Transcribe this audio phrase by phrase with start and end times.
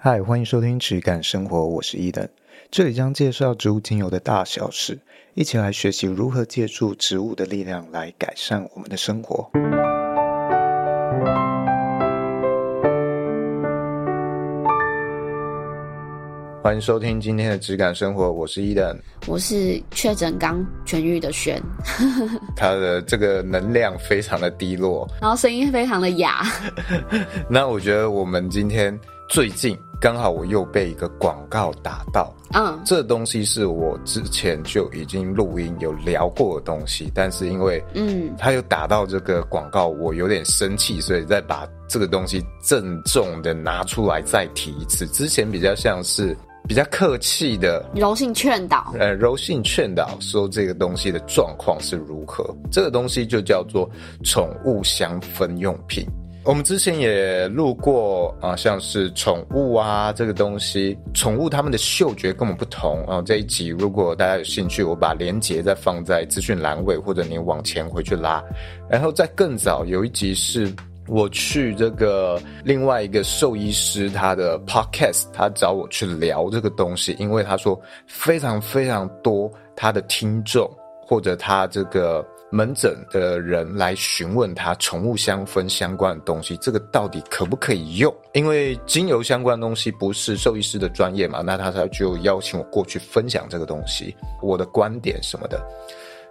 [0.00, 2.24] 嗨，欢迎收听质感生活，我是伊登，
[2.70, 4.96] 这里将介绍植物精油的大小事，
[5.34, 9.50] 一起来学习如何借助植物的力量来改善我们的生活。
[16.62, 18.96] 欢迎收听今天的质感生活，我是伊登，
[19.26, 21.60] 我是确诊刚痊愈的轩，
[22.54, 26.44] 他的这个能量非常的低落，然后声音非常的哑。
[27.50, 28.96] 那我觉得我们今天
[29.28, 45.06] 最近刚好我又被一个广告打到，嗯，这东西是我之前就已经录音有聊过的东西，但是因为嗯，他又打到这个广告，我有点生气，所以再把这个东西郑重的拿出来再提一次。
[45.08, 46.36] 之前比较像是。
[46.66, 52.44] 比较客气的柔性劝导，呃，柔性劝导说这个东西的状况是如何。
[52.70, 53.88] 这个东西就叫做
[54.22, 56.06] 宠物香氛用品。
[56.48, 63.20] 我们之前也录过啊，像是宠物啊这个东西，宠物它们的嗅觉跟我们不同啊。
[63.20, 68.42] 这一集如果大家有兴趣，我把链接再放在资讯栏位，或者你往前回去拉。
[68.88, 70.74] 然后在更早有一集是。
[71.10, 88.14] 我去这个另外一个兽医师他的 podcast，他找我去聊这个东西，因为他说非常非常多他的听众或者他这个门诊的人来询问他宠物香氛相关的东西，这个到底可不可以用？
[88.32, 95.60] 因为精油相关的东西不是兽医师的专业嘛，那他他就邀请我过去分享这个东西，我的观点什么的。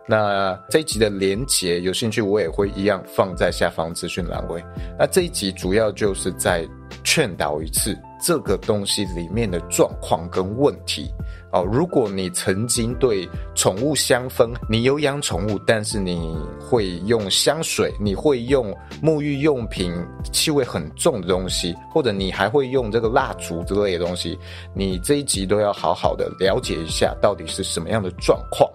[0.09, 4.63] 那这一集的连结，有兴趣我也会一样放在下方资讯栏位。
[4.97, 6.65] 那这一集主要就是在
[7.03, 11.09] 劝导一次这个东西里面的状况跟问题
[11.51, 11.63] 哦。
[11.71, 19.93] 如果你曾经对宠物香氛，你有养宠物，但是你会用香水，你会用沐浴用品，
[20.31, 24.37] 气味很重的东西，或者你还会用这个蜡烛之类的东西，
[24.73, 28.69] 你这一集都要好好的了解一下，到底是什么样的状况。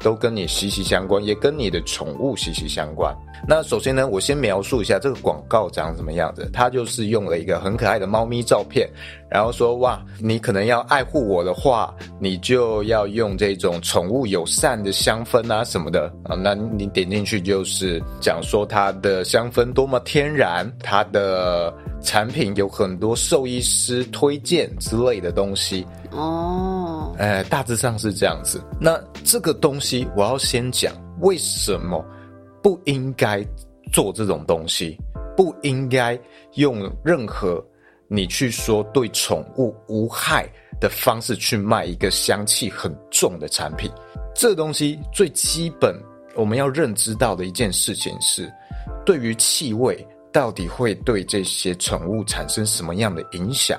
[0.00, 3.14] 都跟你息息相关，也跟你的宠物息息相关。
[3.46, 6.50] 那首先呢，我先描述一下这个广告长什么样子。
[6.52, 8.88] 它就是用了一个很可爱的猫咪照片，
[9.30, 16.34] 然后说：哇，你可能要爱护我的话，你就要用这种宠物友善的香氛啊什么的啊。
[16.34, 27.14] 那你点进去就是讲说它的香氛多么天然，它的产品有很多兽医师推荐之类的东西哦。
[27.18, 28.62] 哎，大致上是这样子。
[28.80, 32.04] 那这个东西我要先讲为什么。
[32.60, 33.42] 不应该
[33.92, 34.98] 做这种东西，
[35.36, 36.18] 不应该
[36.54, 37.64] 用任何
[38.08, 40.48] 你去说对宠物无害
[40.80, 43.90] 的方式去卖一个香气很重的产品。
[44.34, 45.94] 这东西最基本
[46.34, 48.50] 我们要认知到的一件事情是，
[49.04, 53.78] 对于气味到底会对这些宠物产生什么样的影响？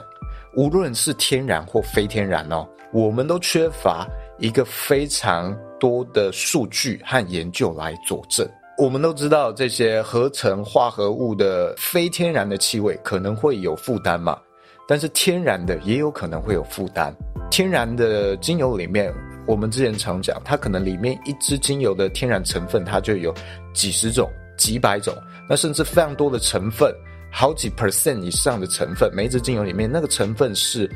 [0.55, 4.07] 无论是天然或非天然哦，我们都缺乏
[4.39, 8.47] 一个非常多的数据和研究来佐证。
[8.79, 14.39] 我们都知道这些合成化合物的非天然的气味可能会有负担嘛，
[14.87, 17.13] 但是天然的也有可能会有负担。
[17.51, 19.13] 天然的精油里面，
[19.45, 23.33] 我们之前常讲，它可能里面一支精油的天然成分，它就有
[23.73, 25.13] 几十种、几百种，
[25.49, 26.89] 那甚至非常多的成分，
[27.29, 30.89] 好几 percent 以上的成分，每一支精油里面那个成分是。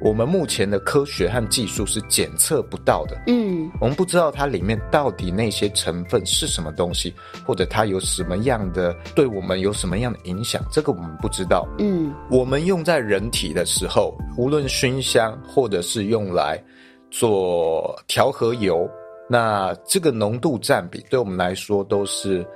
[0.00, 7.14] 我们目前的科学和技术是检测不到的，嗯，我们不知道它里面到底那些成分是什么东西，
[7.46, 16.62] 或者它有什么样的对我们有什么样的影响，这个我们不知道，嗯，我们用在人体的时候，无论熏香或者是用来
[17.10, 18.88] 做调和油，
[19.28, 22.46] 那这个浓度占比对我们来说都是，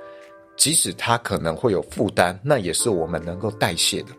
[0.55, 4.09] 即使它可能会有负担，那也是我们能够代谢的。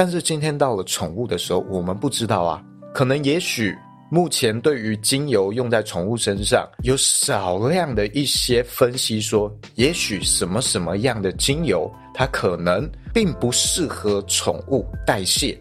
[0.00, 3.76] 但是今天到了宠物的时候，我们不知道啊，可能也许
[4.10, 15.60] 目前对于精油用在宠物身上有少量的一些分析说，也许什么什么样的精油它可能并不适合宠物代谢。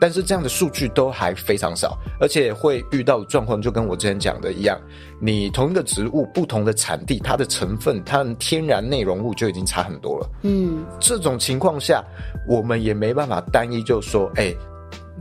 [0.00, 4.80] 但是这样的数据都还非常少，而且会遇到的状况就跟我之前讲的一样，
[5.20, 10.28] 你同一个植物不同的产地，它的成分、它的天然内容物就已经差很多了。
[10.42, 12.02] 嗯，这种情况下，
[12.48, 14.54] 我们也没办法单一就说，哎，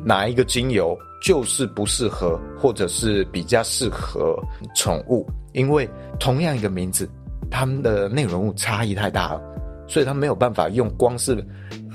[0.04, 4.42] 哪一个精油就是不适合，或者是比较适合
[4.74, 5.90] 宠物，因为
[6.20, 7.10] 同样一个名字，
[7.52, 9.42] 它们的内容物差异太大了，
[9.90, 11.46] 所以它没有办法用光是。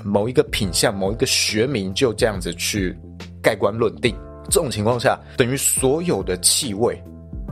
[0.07, 2.95] 某一个品相、某一个学名就这样子去
[3.41, 4.15] 盖棺论定，
[4.51, 7.01] 这种情况下，等于所有的气味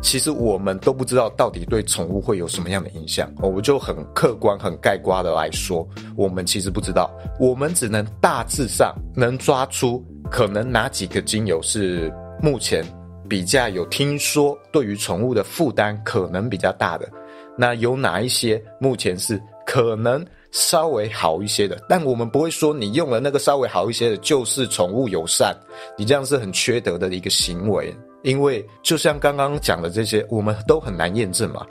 [0.03, 3.27] 其实我们都不知道到底对宠物会有什么样的影响。
[3.41, 12.85] 我们就很客观、很概括的来说，我们其实不知道，我们只能大致上能抓出可能哪几个精油是目前
[13.27, 17.09] 比较有听说对于宠物的负担可能比较大的。
[17.57, 21.81] 那有哪一些目前是可能稍微好一些的？
[21.87, 25.55] 但我们不会说你用了那个稍微好一些的，就是宠物友善，
[25.97, 27.95] 你这样是很缺德的一个行为。
[28.23, 31.65] 因为就像刚刚讲的这些，我们都很难验证嘛。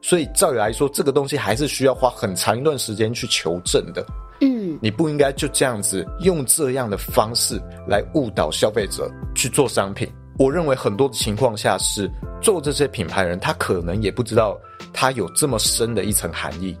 [0.00, 4.04] 所以照理来说，这个东西还是需要花很长一段时间去求证的。
[4.40, 10.10] 嗯，你不应该就这样子用这样的方式来误导消费者去做商品。
[10.38, 14.58] 我认为很多的情况下是做这些品牌人，他可能也不知道
[14.92, 16.76] 他有这么深的一层含义，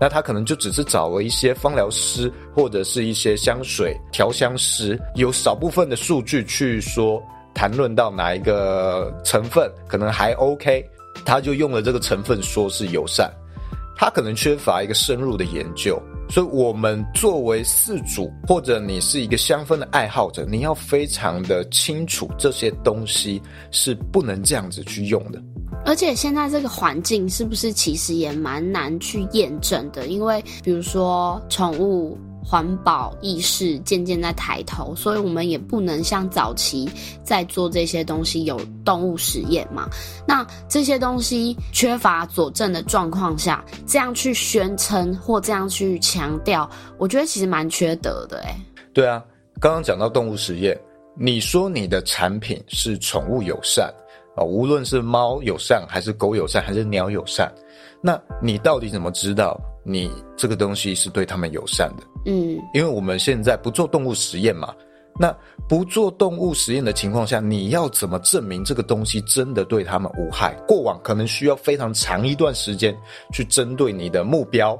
[0.00, 7.22] 那他可能就只是找了一些芳疗师或者是一些香水调香师，有少部分的数据去说
[7.54, 10.84] 谈论到哪一个成分可能还 OK，
[11.24, 13.32] 他就用了这个成分说是友善，
[13.96, 16.00] 他可能缺乏一个深入的研究。
[16.28, 23.40] 所以，我们作为饲主，或者你是一个香氛的爱好者，你要非常的清楚这些东西
[23.70, 25.40] 是不能这样子去用的。
[25.86, 30.08] 而且，现在这个环境是不是其实也蛮难去验证的？
[30.08, 32.18] 因为，比如说宠物。
[32.48, 36.88] 环保意识渐渐在抬头，所以我们也不能像早期
[37.24, 39.88] 在做这些东西有动物实验嘛。
[40.28, 48.56] 那这些东西缺乏佐证的状况下，这样去宣称或这样去强调，我觉得其实蛮缺德的哎。
[48.94, 49.20] 对啊，
[49.58, 50.78] 刚刚讲到动物实验，
[51.18, 53.92] 你说你的产品是宠物友善
[54.36, 57.50] 啊，无论是猫友善还是狗友善还是鸟友善，
[58.00, 59.58] 那你到底怎么知道？
[59.88, 64.74] 你这个东西是对它们友善的，嗯，因为我们现在不做动物实验嘛，
[65.16, 65.32] 那
[65.68, 70.54] 不做动物实验的情况下，你要怎么证明这个东西真的对它们无害？
[70.66, 72.92] 过往可能需要非常长一段时间
[73.32, 74.76] 去针对你的目标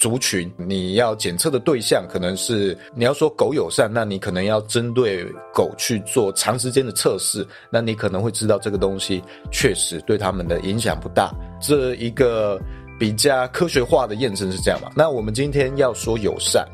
[0.00, 5.24] 族群，你要检测的对象可能是你要说狗友善，那你可能要针对
[5.54, 11.32] 狗去做长时间的测试，那你可能会知道这个东西确实对他们的影响不大。
[11.60, 12.60] 这一个。
[12.98, 14.90] 比较科学化的验证是这样嘛？
[14.94, 16.68] 那我们今天要说友善，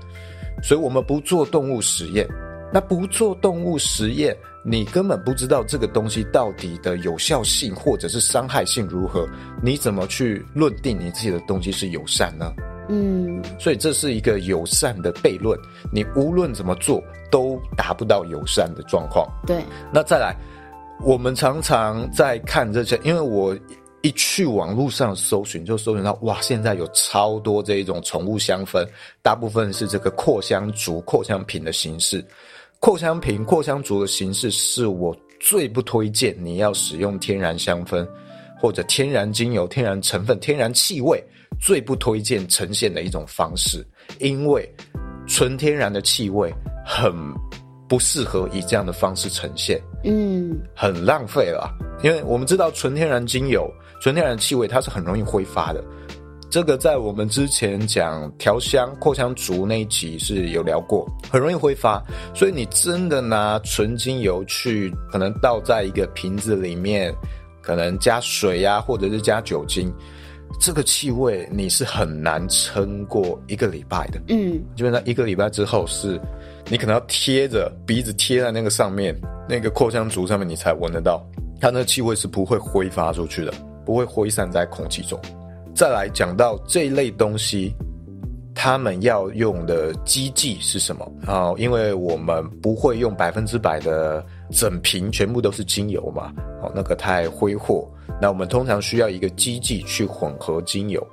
[0.61, 2.27] 所以我们不做动物实验。
[2.73, 9.25] 那不做动物实验，你根本不知道这个东西到底的有效性或者是伤害性如何，
[9.63, 12.53] 你怎么去论定你自己的东西是友善呢？
[12.89, 15.59] 嗯，所以这是一个友善的悖论，
[15.93, 19.27] 你无论怎么做都达不到友善的状况。
[19.47, 20.35] 对，那再来，
[21.03, 23.57] 我们常常在看这些，因为我。
[24.03, 28.87] 一去网络上搜寻，就搜寻到哇，现在有超多这一种宠物香氛，
[29.21, 32.25] 大部分是这个扩香竹、扩香瓶的形式。
[32.79, 38.07] 扩香瓶、扩香竹的形式是我最不推荐你要使用天然香氛
[38.61, 41.21] 或者天然精油、天然成分、天然气味，
[41.61, 43.87] 最不推荐呈现的一种方式，
[44.21, 44.69] 因为
[45.27, 46.53] 纯天然的气味
[46.85, 47.13] 很
[47.89, 51.73] 不适合以这样的方式呈现，嗯，很浪费了，
[52.03, 53.71] 因为我们知道纯天然精油。
[53.99, 55.83] 纯天然气味它是很容易挥发的，
[56.51, 62.01] 这个在我们之前讲调香扩香竹那一集是有聊过，很容易挥发，
[62.35, 67.11] 所以你真的拿纯精油去，可能倒在一个瓶子里面，
[67.63, 69.91] 可能加水呀、啊，或者是加酒精，
[70.61, 74.21] 这个气味你是很难撑过一个礼拜的。
[74.29, 76.21] 嗯，基本上一个礼拜之后是，
[76.69, 79.15] 你可能要贴着鼻子贴在那个上面，
[79.49, 81.25] 那个扩香竹上面，你才闻得到，
[81.61, 83.53] 它那个气味是不会挥发出去的。
[83.87, 85.17] 不会挥散在空气中。
[85.73, 87.73] 再来讲到这一类东西，
[88.53, 91.55] 他们要用的基剂是什么啊？
[91.57, 97.89] 因为我们不会用百分之百的整瓶全部都是精油嘛，哦，那个太挥霍。
[98.21, 101.07] 那我们通常需要一个基剂去混合精油。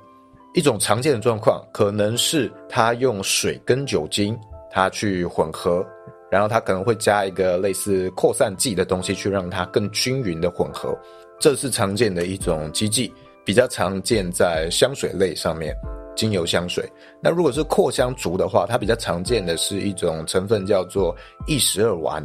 [0.54, 4.38] 一种常见的状况可能是他用水跟酒精，
[4.70, 5.84] 它去混合，
[6.30, 10.96] 然后他可能会加一个类似扩散剂的东西，去让它更均匀的混合。
[11.40, 13.12] 这是常见的一种基剂，
[13.44, 15.74] 比较常见在香水类上面，
[16.14, 16.88] 精油香水。
[17.20, 21.14] 那如果是扩香竹的话，它比较常见的是一种成分叫做
[21.46, 22.24] 异十二烷。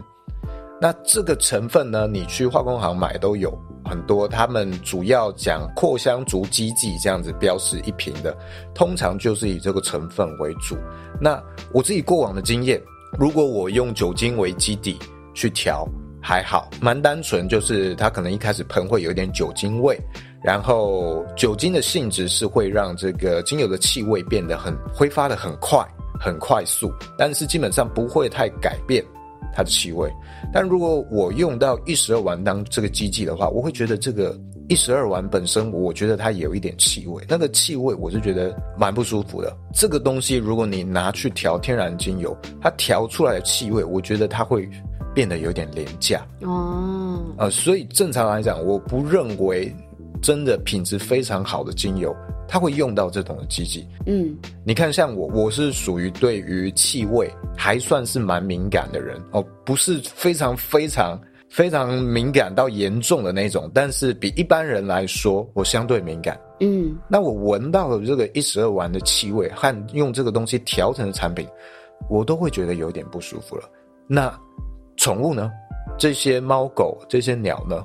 [0.79, 3.51] 那这个成分呢，你去化工行买都有
[3.89, 8.37] 很多，他们主要讲扩香竹基剂这样子标示一瓶的，
[8.73, 10.77] 通常就是以这个成分为主。
[11.19, 11.41] 那
[11.73, 12.81] 我自己过往的经验，
[13.17, 14.97] 如果我用酒精为基底
[15.33, 15.87] 去调。
[16.21, 19.97] 还好，蛮单纯，就是它可能一开始喷会有一点酒精味，
[20.43, 25.81] 然后酒精的性质是会让这个精油的气味变得很挥发的很快，
[26.19, 29.01] 很快速，但是基本上不会太改变
[29.53, 30.11] 它的气味。
[30.51, 39.55] 但如果我用到一十二烷当这个基剂的话，我会觉得这个一十二烷本身，我觉得它有一点气味，那个气味我是觉得蛮不舒服的。
[39.73, 44.69] 这个东西如果你拿去调天然精油，它调出来的气味，我觉得它会
[45.13, 47.19] 变得有点廉价哦。
[47.37, 49.73] 呃，所以正常来讲，我不认为
[50.21, 52.15] 真的品质非常好的精油，
[52.47, 53.87] 它会用到这种的基剂。
[54.05, 54.35] 嗯，
[54.65, 61.19] 你看，像我，我是属于对于气味还算是蛮敏感的人哦，不是非常非常。
[61.51, 66.39] 非常敏感到严重的那种，但是比一般人来说，我相对敏感。
[66.59, 71.47] 嗯，那我闻到了这个一十二丸的气味和用这个东西调成的产品，
[72.07, 73.63] 我都会觉得有点不舒服了。
[74.05, 74.31] 那
[74.95, 75.49] 宠物呢？
[75.97, 77.83] 这些猫狗、这些鸟呢？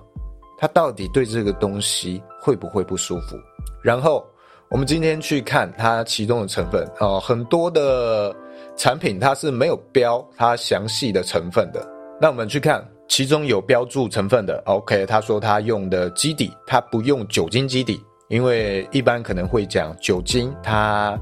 [0.65, 3.37] 它到底对这个东西会不会不舒服？
[3.83, 4.27] 然后
[4.71, 8.35] 我们今天去看它其中的成分哦，很多的
[8.75, 11.87] 产品它是没有标它详细的成分的。
[12.19, 12.83] 那我们去看。
[13.07, 21.17] 其中有标注成分的，OK，他说他用的基底，他不用酒精基底，因为一般可能会讲酒精，它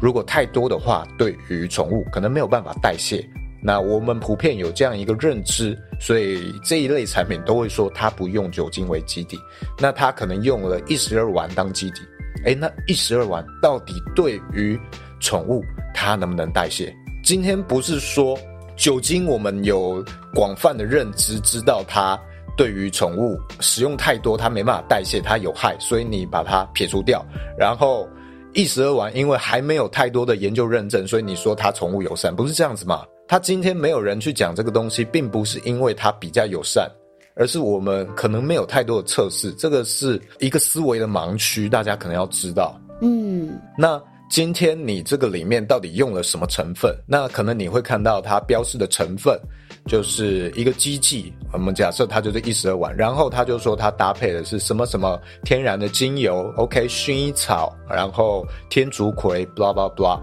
[0.00, 3.24] 如果太多的话，对于宠物可能没有办法代谢。
[3.62, 9.38] 那我们普遍有这样一个认知，所以这一类产品都会说它不用酒精为基底。
[9.78, 12.00] 那它可能用了一十二丸当基底，
[12.44, 14.78] 诶，那一十二丸到底对于
[15.20, 15.62] 宠物
[15.94, 16.94] 它能不能代谢？
[17.22, 18.38] 今天不是说。
[18.76, 22.16] 酒精，我们有广泛的认知，知道它
[22.56, 27.20] 对于宠物使用太多，它没办法代谢，它有害，所以你把它撇除掉。
[27.58, 28.08] 然后
[28.54, 33.04] 一十二丸，因为还没有太多的研究认证，所以你说它宠物友善，不是这样子嘛？
[33.28, 36.90] 它今天没有人去讲这个东西，并不是因为他比较友善，
[37.36, 42.80] 而是我们可能没有太多的测试，这个是一个思维的盲区，大家可能要知道。
[43.02, 44.02] 嗯，那。
[44.30, 46.94] 今天你这个里面到底用了什么成分？
[47.06, 49.40] 那可能你会看到它标示的成分
[49.86, 60.20] 就是一个基剂，我们假设它就是一十二丸，然后他就说它搭配的是什么什么天然的精油，OK，薰衣草，然后天竺葵，blah blah blah。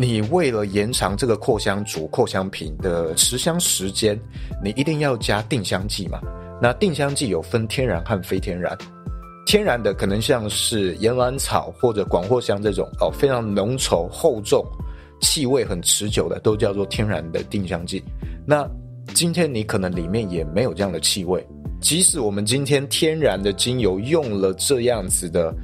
[0.00, 4.18] 你为了延长这个扩香族、扩香品的持香时间，
[4.64, 6.18] 你一定要加定香剂嘛？
[6.58, 8.74] 那定香剂有分天然和非天然。
[9.44, 14.64] 天然的可能像是岩兰草或者广藿香这种哦，非常浓稠厚重、
[15.20, 18.02] 气味很持久的，都叫做天然的定香剂。
[18.46, 18.66] 那
[19.12, 21.46] 今天你可能里面也没有这样的气味，
[21.78, 25.54] 即使我们今天天然的精油用了这样子的，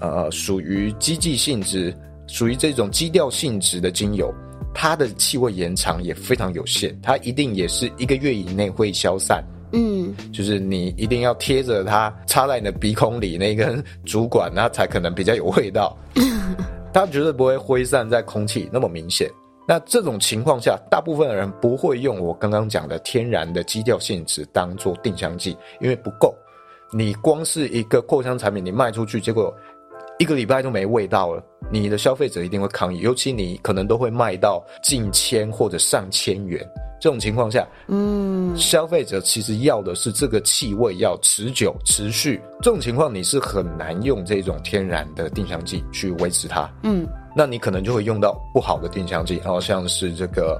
[0.00, 4.32] 呃，属于基剂性质、属于这种基调性质的精油，
[4.74, 9.44] 它的气味延长也非常有限，它一定也是一个月以内会消散。
[9.72, 15.96] 嗯，就是你一定要贴着它插在你的鼻孔里那根主管，它才可能比较有味道。
[16.94, 19.28] 它绝对不会挥散在空气那么明显。
[19.68, 26.32] 那这种情况下，大部分的人不会用我刚刚讲的天然的基调性质当做定香剂，因为不够。
[26.92, 29.52] 你光是一个扩香产品，你卖出去，结果
[30.18, 33.00] 一个礼拜都没味道了，你的消费者一定会抗议。
[33.00, 36.66] 尤其你可能都会卖到近千或者上千元。
[36.98, 42.40] 这种情况下，嗯，消费者其实要的是这个气味要持久持续。
[42.62, 47.06] 这种情况你是很难用这种天然的定香剂去维持它，嗯，
[47.36, 50.58] 那你可能就会用到不好的定香剂，然后像是这个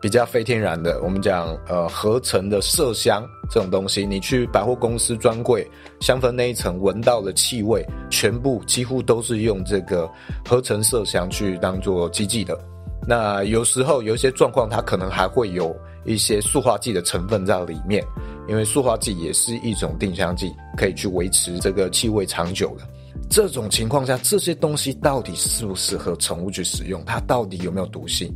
[0.00, 5.68] 比较非天然的，我们讲呃合成的麝香这种东西，你去百货公司专柜
[6.00, 10.10] 香氛那一层闻到的气味，全部几乎都是用这个
[10.48, 12.58] 合成麝香去当做基剂的。
[13.06, 15.74] 那有时候有一些状况，它可能还会有
[16.06, 18.02] 一些塑化剂的成分在里面，
[18.48, 22.84] 因为塑化剂也是一种定香剂，可以去维持这个气味长久的。
[23.28, 27.04] 这种情况下，这些东西到底适不适合宠物去使用？
[27.04, 28.32] 它到底有没有毒性？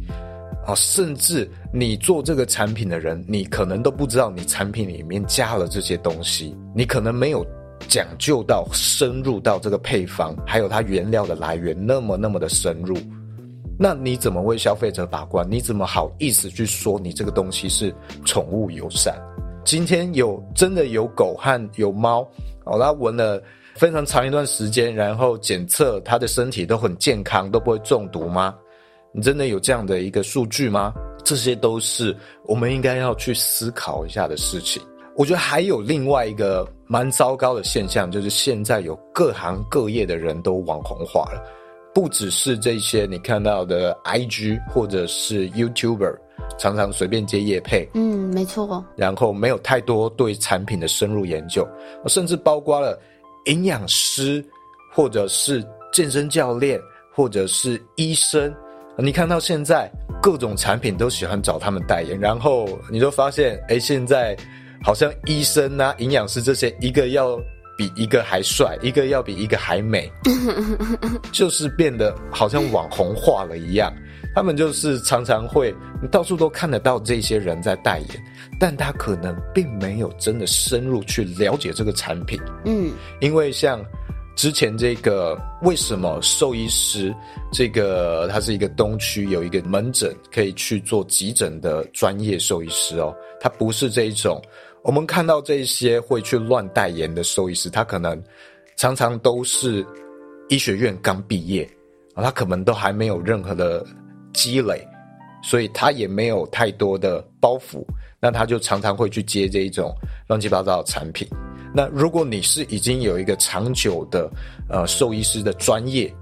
[0.67, 7.45] 啊，甚至你做这个产品的人，你可能都不知道你产品里面加了这些东西，你可能没有
[7.89, 12.97] 讲究到深入到这个配方，还有它原料的来源那么那么的深入。
[13.79, 15.45] 那你怎么为消费者把关？
[15.51, 17.95] 你怎么好意思去说你这个东西是
[18.25, 19.15] 宠物友善？
[19.65, 22.21] 今天有真的有狗和有猫，
[22.65, 23.43] 哦，它闻了
[23.75, 28.55] 非常长一段时间，然后检测它的身体都很健康，都不会中毒吗？
[29.17, 30.93] 你真的有这样的一个数据吗？
[31.25, 32.15] 这些都是
[32.47, 34.83] 我们应该要去思考一下的事情。
[35.15, 41.41] 我觉得还有另外一个蛮糟糕的现象，就是现在有各行各业的人都网红化了。
[41.95, 46.17] 不只是这些你看到的 IG 或者是 YouTuber，
[46.59, 48.85] 常常随便接业配，嗯，没错。
[48.97, 51.65] 然后没有太多对产品的深入研究，
[52.09, 53.01] 甚至包括了
[53.47, 54.45] 营养师，
[54.93, 56.81] 或者是健身教练，
[57.15, 58.53] 或者是医生。
[58.97, 59.91] 你看到现在
[60.23, 64.37] 各种产品都喜欢找他们代言，然后你就发现，哎，现在
[64.83, 67.37] 好像医生啊、营养师这些，一个要
[67.77, 70.11] 比一个还帅，一个要比一个还美，
[71.33, 73.93] 就是变得好像网红化了一样。
[74.33, 78.25] 他们就是常常会，你到处都看得到这些人在代言，
[78.59, 82.41] 但他可能并没有真的深入去了解这个产品。
[82.65, 83.85] 嗯，因为像
[84.37, 87.15] 之前这个，为什么兽医师
[87.53, 94.41] 这个他是一个东区有一个门诊可以去做急诊的专业兽医师哦，他不是这一种。
[94.83, 98.23] 我们看到这些会去乱代言的兽医师，他可能
[98.77, 99.85] 常常都是
[100.49, 101.69] 医学院刚毕业
[102.15, 103.85] 啊，他可能都还没有任何的。
[104.37, 104.85] 积累，
[105.45, 107.85] 所以他也没有太多的包袱，
[108.19, 109.95] 那他就常常会去接这一种
[110.27, 111.25] 乱七八糟的产品。
[111.75, 114.31] 那如果你是已经有一个长久的
[114.69, 116.15] 呃兽医师的专业，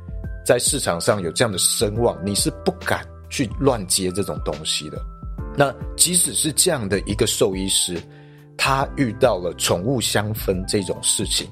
[0.46, 4.98] 在市场上有这样的声望，你是不敢去乱接这种东西的。
[5.54, 8.00] 那即使是这样的一个兽医师，
[8.56, 11.46] 他遇到了宠物香氛这种事情。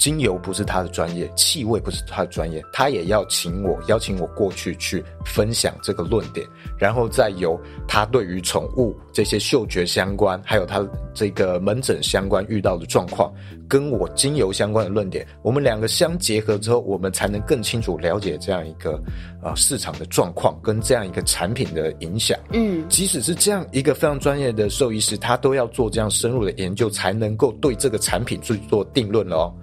[0.00, 6.44] 精油不是他的专业，气味不是他的专业，他也要请我邀请我过去去分享这个论点，
[6.78, 13.30] 然后再由他对于宠物这些嗅觉相关，还有他这个门诊相关遇到的状况，
[13.68, 18.94] 跟我精油相关的论点，我们两个相结合之后，我们才能更清楚了解这样一个
[19.42, 22.38] 啊、呃、市场的状况跟这样一个产品的影响。
[22.52, 29.54] 嗯，即使是这样一个非常专业的兽医师，他都要做这样深入的研究，才能够对这个产品去做定论了哦。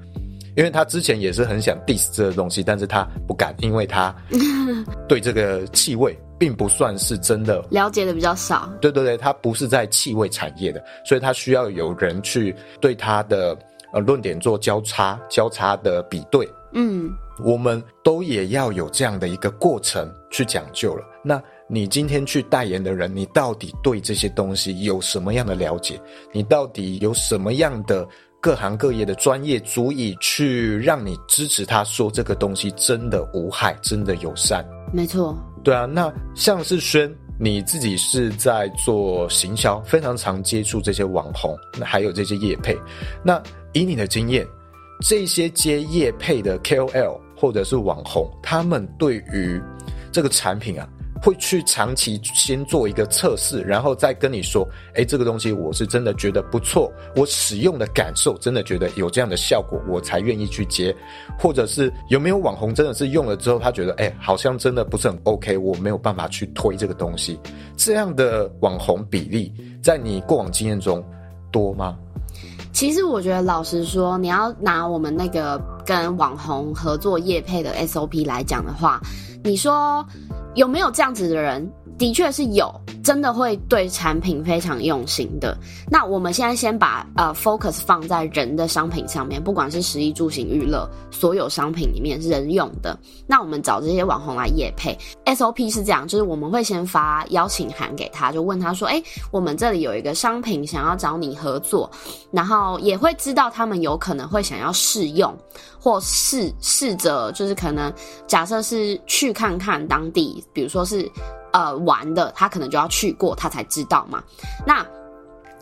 [0.58, 4.14] 因为他之前也是很想 diss 这个东西，但是他不敢，因为他
[5.08, 8.68] 对这个气味并不算是真的了解的比较少。
[8.82, 13.56] 对对对，他不是在气味产业的，所以他需要有人去对他的
[13.94, 16.50] 呃论点做交叉、交叉的比对。
[16.74, 17.10] 嗯，
[17.46, 21.06] 我们都也要有这样的一个过程去讲究了。
[21.24, 26.00] 那你今天去代言的人，你到底对这些东西有什么样的了解？
[26.34, 28.08] 你到底有什么样的？
[28.48, 34.66] 各行各业的专业足以去让你支持他说这个东西真的无害，真的友善。
[34.94, 35.86] 没错，对啊。
[35.86, 42.74] 那像是轩，你自己是在做行销，非常常接触这些网红，那还有这些业配。
[43.22, 43.38] 那
[43.74, 44.48] 以你的经验，
[45.02, 49.62] 这些接业配的 KOL 或者是网红，他们对于
[50.10, 50.88] 这个产品啊。
[51.22, 60.96] 会去长期先做一个测试，然后再跟你说，诶，这个东西我是真的觉得不错，我使用的感受真的觉得有这样的效果，我才愿意去接。
[61.40, 67.40] 或者是有没有网红真的是用了之后，他觉得，诶，好像真的不是很 OK，我没有办法去推这个东西。
[67.76, 71.04] 这样的网红比例，在你过往经验中
[71.52, 71.98] 多吗？
[72.72, 79.02] 其实我觉得，老实说，你要拿我们那个跟网红合作业配的 SOP 来讲的话，
[79.44, 80.06] 你说。
[80.58, 81.72] 有没有这样子的人？
[81.98, 85.58] 的确是有，真的会对产品非常用心的。
[85.90, 92.98] 那我们现在先把呃 focus 放在人的商品上面，不管是食衣住行娱乐，所有商品里面人用的。
[93.26, 101.90] 那我们找这些网红来夜配，SOP 是这样，就是我们会先发邀请函给他，就问他说：“诶，我们这里有一个商品想要找你合作，
[102.32, 105.36] 然后也会知道他们有可能会想要试用，
[105.80, 107.92] 或试试着就是可能
[108.28, 111.10] 假设是去看看当地，比如说是。”
[111.58, 114.24] 呃，玩的他可能就要去过，他才知道嘛。
[114.64, 114.86] 那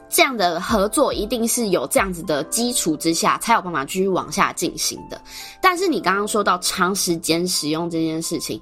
[0.09, 5.21] 这样的合作一定是有这样子的基础之下，才有办法继续往下进行的。
[5.61, 8.59] 但是你刚刚说到长时间使用这件事情，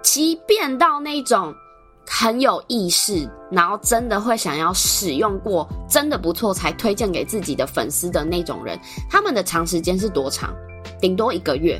[0.00, 1.54] 即便到那种
[2.06, 10.54] 很有意识，然后真的会想要使用过，真的不错才推荐给自己的粉丝的那种人，他们的长时间是多长？
[11.02, 11.78] 顶多一个月。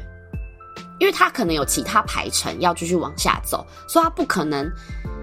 [1.00, 4.70] 因为他可能有其他排程要继续往下走，所以他不可能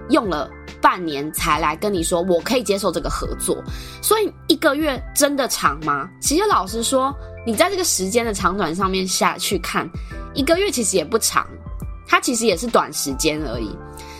[0.09, 0.49] 用了
[0.81, 3.63] 半年才来跟你说我可以接受这个合作。
[4.01, 6.09] 所以一个月真的长吗？
[6.19, 9.87] 其实老实说，你在这个时间的长短上面下去看，
[10.33, 11.47] 一个月其实也不长，
[12.07, 13.69] 它其实也是短时间而已。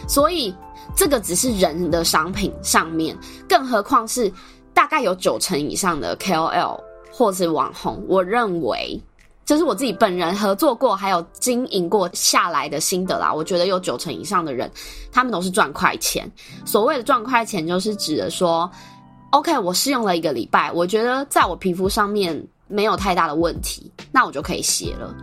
[0.07, 0.55] 所以
[0.95, 3.17] 这个只是人的商品上面，
[3.49, 4.31] 更何况是
[4.75, 6.79] 大概有九成以上的 KOL
[7.11, 9.01] 或是网红，我认为。
[9.47, 13.33] 这是我自己本人合作过，还有经营过下来的心得啦。
[13.33, 14.69] 我觉得有九成以上的人，
[15.09, 16.29] 他们都是赚快钱。
[16.65, 18.69] 所谓的赚快钱，就是指的说
[19.31, 25.15] ，OK，我试用了一个礼拜，我觉得在我皮肤上面没有太大的问题，那我就可以卸了。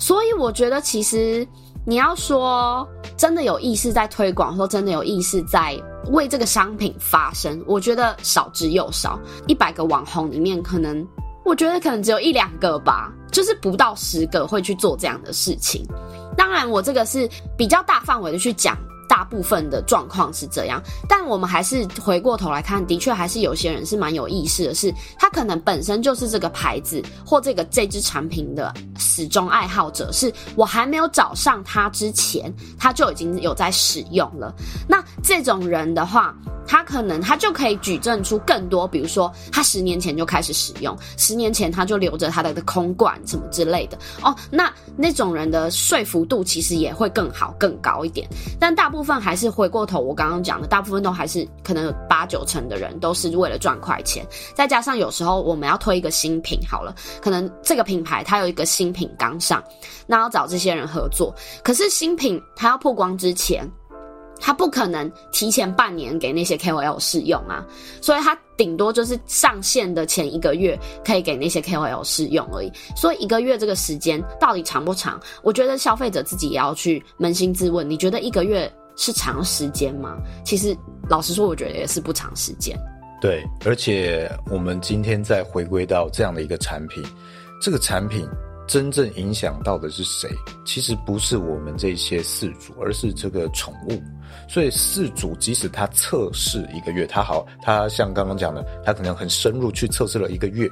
[0.00, 1.46] 所以我觉得，其实
[1.86, 2.84] 你要说
[3.16, 9.16] 真的有意识在推广，或真的有意识在为这个商品发声，我觉得少之又少。
[9.46, 11.06] 一百个网红里面，可能
[11.48, 13.12] 我觉得可能只有一两个吧。
[13.30, 15.86] 就是不到十个会去做这样的事情。
[16.34, 34.52] 当然，我这个是比较大范围的去讲大部分的状况是这样，但我们还是回过头来看，的确还是有些人是蛮有意识的是，是他可能本身就是这个牌子或这个这支产品的始终爱好者，是我还没有找上他之前，他就已经有在使用了。
[34.88, 36.34] 那这种人的话，
[36.68, 48.28] 他可能他就可以举证出更多，比如说他十年前就开始使用，十年前他就留着他的空罐什么之类的哦，那那种人的说服度其实也会更好、更高一点。
[48.60, 59.64] 但大部分还是回过头，我刚刚讲的，大部分都还是可能有八九成的人都是为了赚快钱，再加上有时候我们要推一个新品，好了，可能这个品牌它有一个新品刚上，
[60.06, 63.66] 那要找这些人合作，可是新品它要曝光之前。
[64.40, 67.64] 他不可能提前半年给那些 KOL 试用啊，
[68.00, 72.72] 所以他顶多就是上线的前一个月可以给那些 KOL 试用而已。
[72.96, 75.20] 所以一个月这个时间到底长不长？
[75.42, 80.16] 我觉得消费者自己也要去扪心自问：你觉得一个月是长时间吗？
[80.44, 80.76] 其实
[81.08, 82.78] 老实说，我觉得也是不长时间。
[83.20, 87.02] 对，而且我们今天再回归到这样的一个产品，
[87.60, 88.28] 这个产品。
[88.68, 90.28] 真正影响到的是谁？
[90.66, 93.98] 其实不是我们这些饲主，而是这个宠物。
[94.48, 100.70] 所以饲主即使他测试一个月，他好，他像刚刚讲的，他可能很深入去测试了一个月，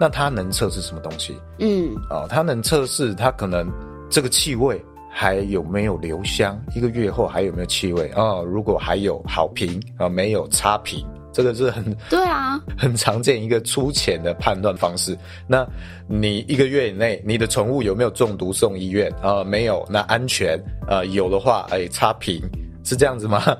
[0.00, 1.36] 那他能测试什么东西？
[1.58, 3.70] 嗯，哦，他能测试他可能
[4.10, 8.22] 这个气味还有没有留香，一个月后还有没有气味啊？
[8.22, 11.06] 哦，如果还有好评啊，没有差评。
[11.34, 15.16] 这个是很对啊， 很常见一个粗浅的判断方式。
[15.46, 15.66] 那
[16.06, 19.36] 你一个月以内，你的宠物有没有中毒送医院啊？
[19.36, 21.00] 呃，没有，那安全啊？
[21.00, 22.38] 呃，有的话，哎，差评
[22.84, 23.56] 是这样子吗？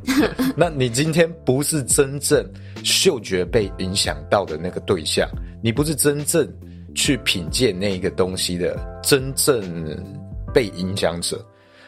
[0.56, 2.44] 那你今天不是真正
[2.84, 5.28] 嗅觉被影响到的那个对象，
[5.62, 6.46] 你不是真正
[6.94, 9.62] 去品鉴那个东西的真正
[10.52, 11.44] 被影响者。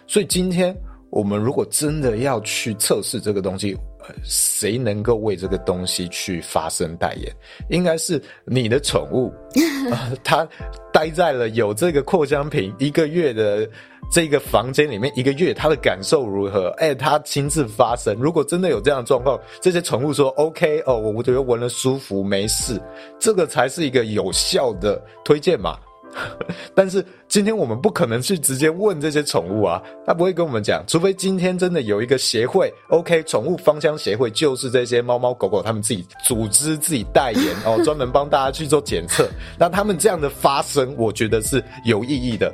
[0.07, 0.77] 所以今天
[1.11, 3.77] 我们如果真的要去测试这个东西。
[4.25, 7.31] 谁能够为这个东西去发声代言？
[7.69, 9.31] 应该是你的宠物，
[10.25, 10.49] 它
[10.99, 13.71] 待在了有这个扩香瓶一个月的
[14.11, 16.71] 这个房间里面，一个月他的感受如何？
[16.79, 18.17] 哎，他亲自发声。
[18.19, 22.83] 如果真的有这样的状况，这些宠物说 OK 哦，我觉得闻了舒服，没事，
[23.17, 25.79] 这个才是一个有效的推荐嘛。
[26.75, 39.29] 但是今天我们不可能去直接问这些宠物啊，他不会跟我们讲，除非今天真的有一个协会，OK，宠物芳香协会就是这些猫猫狗狗他们自己组织自己代言 哦，专门帮大家去做检测。
[39.59, 42.53] 那他们这样的发声，我觉得是有意义的。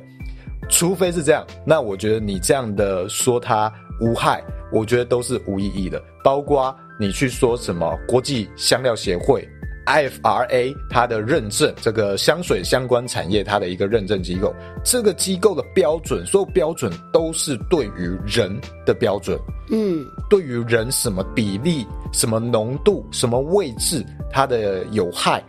[0.70, 6.02] 除非是这样，那我觉得你这样的说它无害，我觉得都是无意义的。
[6.24, 9.46] 包括你去说什么国际香料协会。
[9.86, 19.38] IFRA 它的认证，这个香水相关产业它的一个认证机构，这个机构的标准，所有标准都是对于人的标准。
[19.70, 25.42] 嗯，对于人什么比例、什么浓度、什么位置，它的有害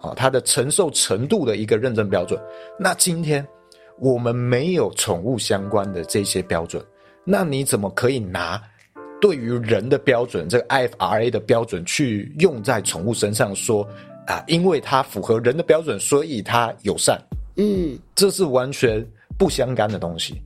[0.00, 2.40] 啊，它的承受程度的一个认证标准。
[2.78, 3.46] 那今天
[3.98, 6.82] 我们没有宠物相关的这些标准，
[7.24, 8.60] 那你怎么可以拿？
[9.20, 13.88] 对于人的标准，这个 IFRA 的标准去用在宠物身上说，说
[14.26, 17.20] 啊，因为它符合人的标准，所以它友善。
[17.56, 19.04] 嗯，这是完全
[19.36, 20.40] 不相干的东西。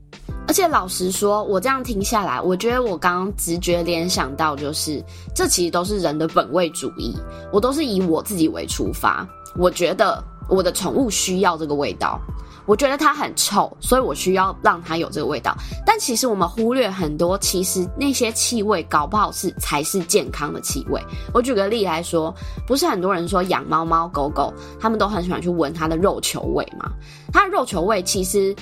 [0.48, 5.02] 而且老实说，我这样听下来，我觉得我刚刚直觉联想到就是，
[5.34, 7.14] 这其实都是人的本位主义。
[7.52, 12.20] 我都是以我自己为出发，我觉得我的宠物需要这个味道。
[12.66, 15.56] 我觉得它很臭，所以我需要让它有这个味道。
[15.84, 21.00] 但其实我们忽略很多，其实那些气味搞不好是才是健康的气味。
[21.32, 22.34] 我举个例来说，
[22.66, 26.90] 不是很多人说养猫猫狗狗，他们都很喜欢去闻它的肉球味吗？
[27.32, 28.54] 它的肉球味其实。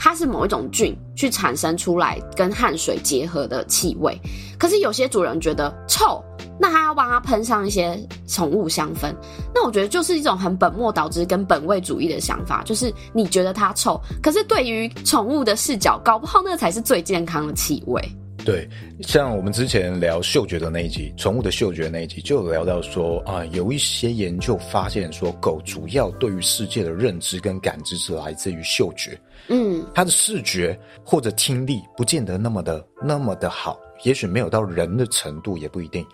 [0.00, 4.16] 它是某一种菌去产生出来跟汗水结合的气味，
[4.56, 6.22] 可是有些主人觉得臭，
[6.60, 9.14] 那他要帮他喷上一些宠物香氛，
[9.54, 18.02] 那我觉得就是一种很本末倒置跟本位主义的想法，就是你觉得它臭，可是对于宠物的视角，搞不好那才是最健康的气味。
[18.44, 18.66] 对，
[19.02, 29.20] 像我们之前聊嗅觉的那一集，宠物的嗅觉那一集，就有聊到说啊，有一些研究发现说，狗主要对于世界的认知跟感知是来自于嗅觉。
[29.48, 36.06] 嗯，它的视觉或者听力不见得那么的那么的好，也许没有到人的程度，也不一定。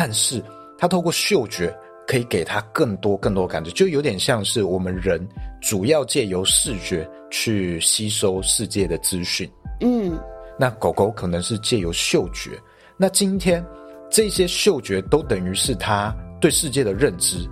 [0.00, 0.40] 但是
[0.78, 5.28] 它透过嗅觉可以给它更多更多感觉，就有点像是我们人
[5.60, 9.50] 主要借由视觉去吸收世界的资讯。
[9.80, 10.16] 嗯。
[10.56, 12.52] 那狗狗可能是借由嗅觉，
[12.96, 13.64] 那今天
[14.08, 17.44] 这些嗅觉都等于是它对世界的认知，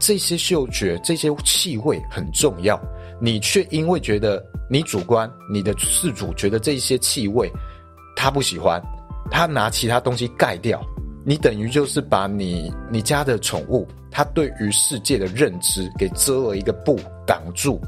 [0.00, 2.76] 这些嗅觉、这些气味很重要，
[3.20, 7.48] 你却因为觉得你主观，你的饲主觉得这些气味
[8.16, 8.82] 他不喜欢，
[9.30, 10.84] 他拿其他东西盖掉，
[11.24, 17.80] 你等于就是把你你家的宠物，它对于世界的认知给遮了一个布挡住，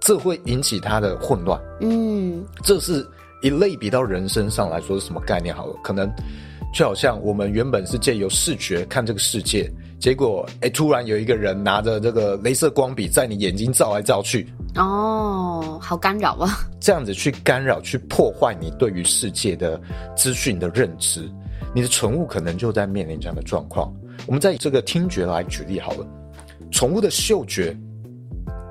[0.00, 1.60] 这会引起它的混乱。
[1.80, 3.06] 嗯，这是
[3.42, 5.54] 一类比到人身上来说是什么概念？
[5.54, 6.10] 好了，可能
[6.74, 9.70] 就好像我们原本是借由视觉看这个世界。
[10.00, 16.50] 结果，哎，突然有一个人拿着这个镭射光笔在你眼睛照来照去，哦，好干扰啊！
[16.80, 19.80] 这样子去干扰、去破坏你对于世界的
[20.16, 21.30] 资讯的认知，
[21.74, 23.92] 你的宠物可能就在面临这样的状况。
[24.26, 26.06] 我们在这个听觉来举例好了，
[26.70, 27.76] 宠物的嗅觉，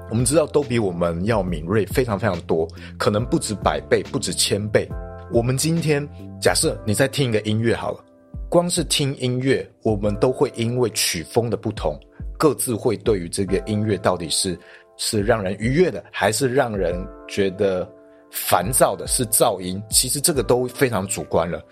[0.09, 4.87] 我们知道都比我们要敏锐非常非常多，可能不止百倍，不止千倍。
[5.31, 6.07] 我们今天
[6.41, 8.03] 假设你在听一个音乐好了。
[8.49, 11.97] 光是听音乐，我们都会因为曲风的不同，
[12.37, 14.59] 各自会对于这个音乐到底是
[14.97, 16.93] 是让人愉悦的，还是让人
[17.29, 17.89] 觉得
[18.29, 19.81] 烦躁的，是噪音。
[19.89, 21.63] 其实这个都非常主观了。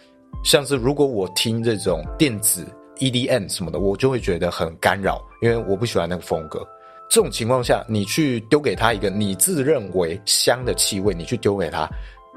[0.43, 2.65] 像是如果我听这种电子
[2.97, 6.65] EDM 什么的，我就会觉得很干扰，因为我不喜欢那个风格。
[7.10, 11.89] 这种情况下，你去丢给他一个你自认为香的气味，你去丢给他，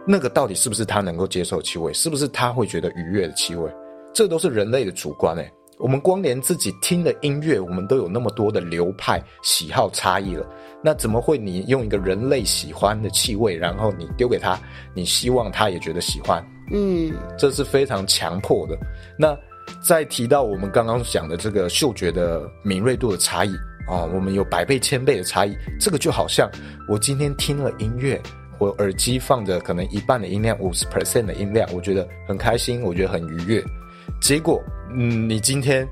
[0.06, 1.92] 那个到底是不是他能够接受的气味？
[1.92, 3.70] 是不是他会觉得愉悦的气味？
[4.14, 10.46] 这都是人类的主观诶，我们光连自己听的音乐，我们都有那么多的流派喜好差异了，
[10.82, 14.58] 那怎么会你用一个人类喜欢的气味，然后你丢给他，
[14.94, 16.42] 你希望他也觉得喜欢？
[16.72, 18.76] 嗯，这是非常强迫的。
[19.16, 19.36] 那
[19.80, 23.54] 再提到我们刚刚讲的这个嗅觉的敏锐度的差异
[23.86, 25.56] 啊，我们有百倍、千倍的差异。
[25.78, 26.50] 这个就好像
[26.88, 28.20] 我今天听了音乐，
[28.58, 33.62] 我耳机放着可能一半的音量，五十 percent 的音量，我觉得很开心，我觉得很愉悦。
[34.20, 34.60] 结果，
[34.94, 35.86] 嗯，你今天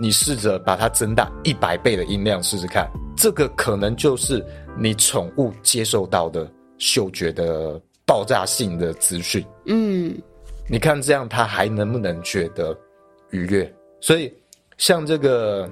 [0.00, 4.44] 你试着把它增大一百倍的音量试试看，这个可能就是
[4.76, 9.44] 你宠物接受到的嗅觉的爆炸性的资讯。
[9.66, 10.16] 嗯，
[10.66, 12.74] 你看这样他还能不能觉得
[13.30, 13.70] 愉悦？
[14.00, 14.32] 所以，
[14.78, 15.70] 像这个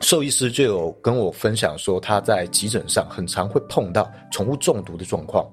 [0.00, 5.46] 兽医师就有跟我分享说，他在急诊上很常会碰到宠物中毒的状况。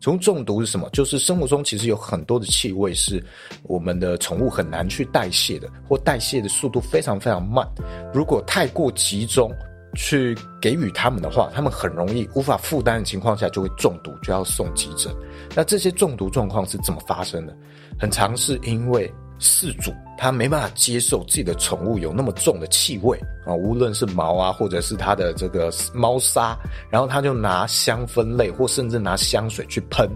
[0.00, 0.88] 宠物中毒是什么？
[0.92, 3.22] 就是生活中其实有很多的气味是
[3.64, 7.64] 我们的宠物很难去代谢的，或代谢的速度非常非常慢。
[8.12, 9.52] 如果太过集中
[9.94, 15.14] 去给予他们的话，他们很容易无法负担的情况下就会中毒，就要送急诊。
[15.54, 17.56] 那这些中毒状况是怎么发生的？
[17.98, 19.12] 很常是因为。
[19.42, 26.54] 饲主他没办法接受自己的宠物有那么重的气味啊，无论是毛啊，或者是它的这个猫砂，
[26.90, 30.06] 然后他就拿香氛类或甚至拿香水去喷，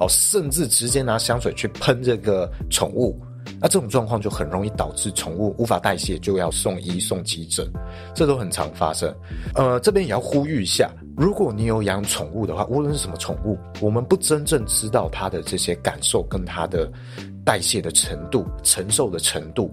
[0.00, 3.16] 哦，甚至直接拿香水去喷这个宠物，
[3.58, 7.66] 那这种状况就很容易导致宠物无法代谢，就要送医送急诊，
[8.14, 9.10] 这都很常发生。
[9.54, 16.90] 呃，这边也要呼吁一下，如果你有养宠物的话，无论是什么宠物，我们不真正知道它的这些感受跟它的。
[17.42, 19.72] 代谢的程度、承受的程度，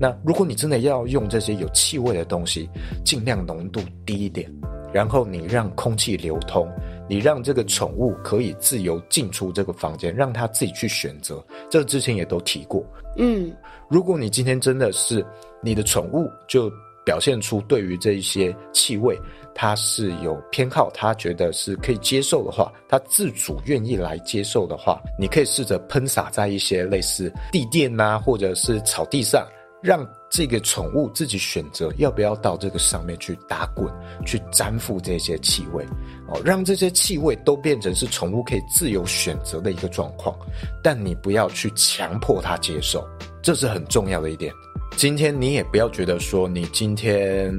[0.00, 2.68] 那如果你真的要用这些有气味的东西，
[3.04, 4.52] 尽量浓度低一点，
[4.94, 6.70] 然后你让空气流通，
[7.08, 11.44] 你让这个宠物可以自由进出这个房间，让它自己去选择。
[11.68, 12.86] 这个之前也都提过。
[13.16, 13.52] 嗯，
[13.90, 15.26] 如果你今天真的是
[15.60, 16.70] 你的宠物，就
[17.04, 19.18] 表现出对于这一些气味。
[19.56, 29.46] 它是有偏好，它觉得是可以接受的话，它自主愿意来接受的话，你可以试着喷洒在一些类似地垫呐、啊，或者是草地上，
[29.80, 30.04] 让
[30.36, 33.86] 这个宠物自己选择要不要到这个上面去打滚，
[34.26, 35.84] 去沾附这些气味，
[36.26, 40.36] 哦，让这些气味都变成是宠物可以自由选择的一个状况，
[40.82, 43.06] 但你不要去强迫它接受，
[43.42, 44.52] 这是很重要的一点。
[44.96, 47.54] 今天你也不要觉得说你今天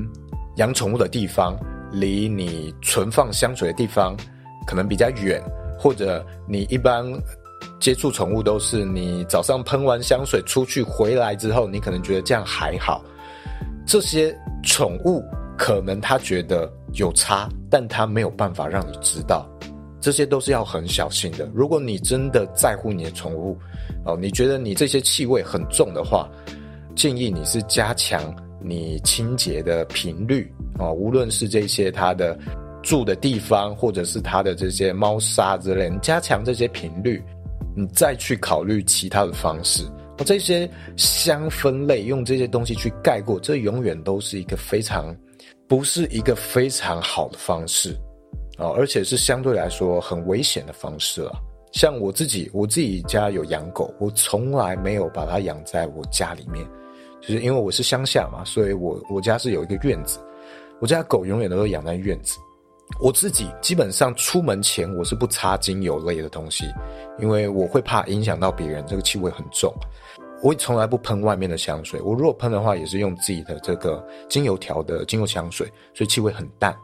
[0.58, 1.58] 养宠物的地方。
[1.92, 4.18] 离你存放香水的地方
[4.68, 5.42] 可能比较远，
[5.80, 7.06] 或者你一般
[7.86, 13.06] 接触宠物都是你早上喷完香水出去回来之后，你可能觉得这样还好。
[13.86, 15.24] 这些宠物
[15.56, 19.48] 可能他觉得有差，但他没有办法让你知道，
[20.02, 21.48] 这些都是要很小心的。
[21.54, 23.56] 如果你真的在乎你的宠物
[24.04, 26.28] 哦，你觉得你这些气味很重的话，
[26.96, 30.52] 建议你是加强你清洁的频率。
[30.80, 32.36] 啊，无论是这些它的
[32.82, 37.24] 住的地方，或者是它的这些猫砂之类，你加强这些频率，
[37.76, 39.84] 你再去考虑其他的方式。
[40.26, 45.14] 这些香分类用这些东西去盖过，这永远都是一个非常
[45.68, 47.92] 不是一个非常好的方式
[48.58, 51.34] 啊，而且是相对来说很危险的方式了。
[51.74, 56.66] 像我自己，我自己家有养狗，我从来没有把它养在我家里面，
[57.20, 60.18] 就是因为我是乡下嘛，所以我我家是有一个院子。
[60.80, 62.38] 我家狗永远都是养在院子，
[63.00, 66.66] 我自己基本上出门前我是不擦精油类的东西，
[67.20, 69.74] 因为我会怕影响到别人，这个气味很重。
[70.44, 76.76] 我从来不喷外面的香水，我如果喷的话，也是用自己的这个精油调的精油香水，所以气味很淡。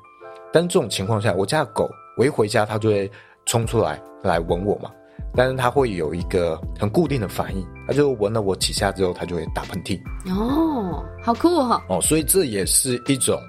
[0.51, 3.09] 但这种情况下，我家的狗我一回家，它就会
[3.45, 4.91] 冲出来来闻我嘛。
[5.35, 10.01] 但是它会有一个很固定的反应，它就闻了我几下之后，它就会打喷嚏。
[10.27, 11.97] 哦，好酷哈、哦！
[11.97, 13.39] 哦，所以这也是一种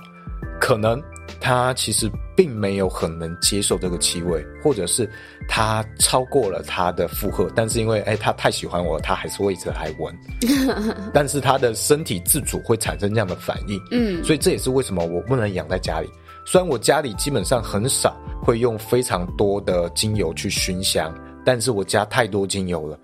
[0.61, 1.03] 可能。
[1.41, 5.09] 它其实并没有很能接受这个气味，或者是
[5.49, 10.15] 他超过了他的负荷，但是因为哎，他太喜欢我，他还是会一直来闻。
[11.13, 16.09] 但是他的身体自主会产生这样的反应，嗯，所以这也是为什么我不能养在家里。
[16.45, 21.15] 虽然我家里基本上很少会用非常多的精油去熏香，
[21.45, 22.99] 但是我加太多精油了，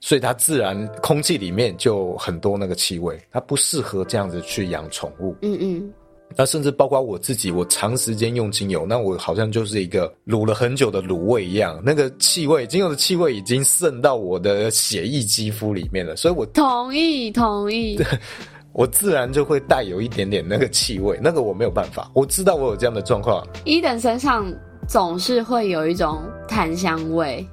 [0.00, 5.34] 所以它自然空气里面就很多那个气味，它不适合这样子去养宠物。
[5.40, 5.92] 嗯嗯。
[6.36, 17.98] 那甚至包括我自己，我长时间用精油，那我好像就是一个卤了很久的卤味一样，那个气味，精油的气味已经渗到我的血液肌肤里面了，所以我同 意同意，
[18.72, 23.44] 我自然就会带有一点点那个气味，那个我没有办法，我知道我有这样的状况。
[23.64, 24.46] 伊等身上
[24.88, 27.44] 总是会有一种檀香味，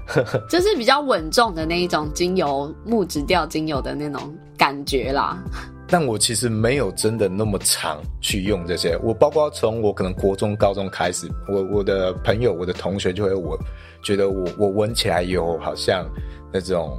[0.50, 5.42] 就是比较稳重的那一种精油木质调精油的那种感觉啦。
[5.88, 13.58] 但我其实没有真的那么常去用这些，我包括从我可能国中、高中开始，我我的朋友、我的同学就会我
[14.02, 16.04] 觉得我我闻起来有好像
[16.52, 16.98] 那种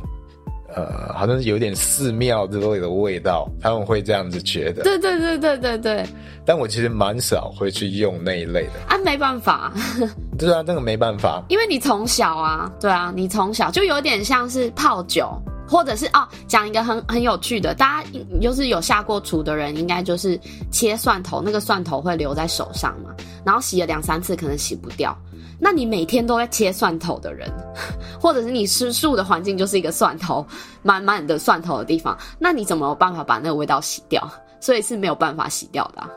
[0.76, 4.84] 呃，好像是有点寺庙之类的味道，他们会这样子觉得。
[4.84, 6.06] 对 对对对对对。
[6.46, 8.80] 但我其实蛮少会去用那一类的。
[8.88, 9.74] 啊，没办法。
[10.40, 11.44] 对啊，那个没办法。
[11.50, 15.30] 因为你从小啊，对啊，你从小就有点像是泡酒。
[15.68, 18.10] 或者是哦，讲一个很很有趣的，大家
[18.42, 20.40] 就是有下过厨的人，应该就是
[20.72, 23.14] 切蒜头，那个蒜头会留在手上嘛，
[23.46, 25.16] 然后洗了两三次可能洗不掉。
[25.60, 27.52] 那你每天都在切蒜头的人，
[28.22, 30.46] 或者是你吃素的环境就是一个蒜头
[30.84, 34.30] 满满的蒜头的地方，那你怎么有办法把那个味道洗掉？
[34.60, 36.10] 所以是没有办法洗掉的啊。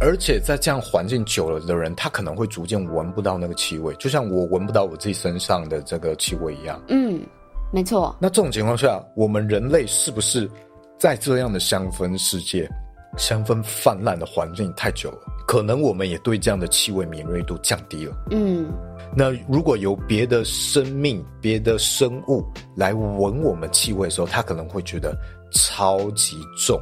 [0.00, 6.80] 而且在这样环境久了的人，他可能会逐渐闻不到那个气味，就像我闻不到我自己身上的这个气味一样。
[6.88, 7.20] 嗯。
[7.74, 10.48] 没错，那这种情况下，我们人类是不是
[10.96, 12.70] 在这样的香氛世界、
[13.18, 15.18] 香氛泛滥的环境太久了？
[15.44, 18.14] 可能我们也对这样的气味敏锐度降低了。
[18.30, 18.70] 嗯，
[19.16, 22.44] 那如果有别的生命、别的生物
[22.76, 25.12] 来闻我们气味的时候，它可能会觉得
[25.50, 26.80] 超级重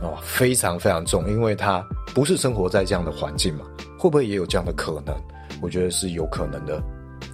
[0.00, 3.66] 哦，非常非常重，因为它不是生活在这样的环境嘛。
[3.98, 5.14] 会不会也有这样的可能？
[5.60, 6.82] 我觉得是有可能的。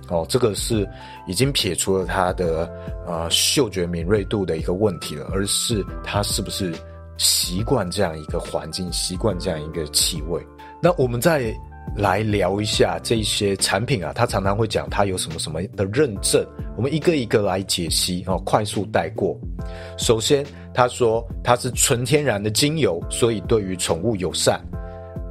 [0.09, 0.89] 哦，这个是
[1.27, 2.71] 已经撇除了他的
[3.07, 6.75] 呃嗅觉敏锐度的一个问题了，而是他是不是
[7.19, 10.41] 习惯这样一个环境，习惯这样一个气味。
[10.81, 11.55] 那我们再
[11.97, 16.45] 来聊一下这些产品啊，他常常会讲他有什么什么的认证，
[16.77, 19.37] 我们一个一个来解析哦，快速带过。
[19.97, 24.61] 首先，他说它是纯天然的精油，所以对于宠物友善。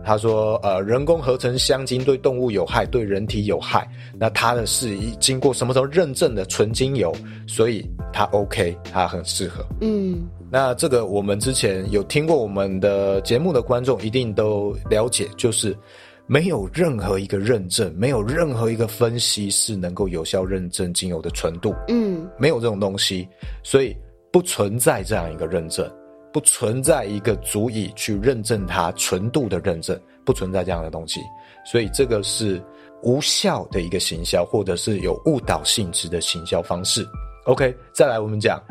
[0.06, 3.90] 他说：“呃，人工合成香精对动物有害，对人体有害。
[4.20, 7.12] 那它呢是一经过什么时候认证的纯精油，
[7.48, 9.66] 所以它 OK，它很适合。
[9.82, 15.76] 嗯，那这个我们之前有听过我们的节目的观众一定都了解，就是
[16.28, 21.74] 没有任何一个认证，没有任何一个分析是能够有效认证精油的纯度。
[21.88, 23.28] 嗯，没有这种东西，
[23.64, 23.96] 所以
[24.32, 25.92] 不存在这样一个认证。”
[26.36, 31.22] 不存在一个足以去认证它纯度的认证，不存在这样的东西，
[31.66, 32.62] 所以这个是
[33.04, 37.08] 无效的一个行销，或者是有误导性质的行销方式。
[37.46, 38.62] OK，再来我们讲